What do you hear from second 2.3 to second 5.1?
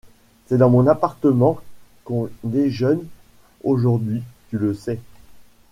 déjeune aujourd’hui, tu le sais?